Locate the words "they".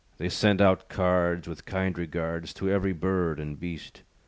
0.17-0.29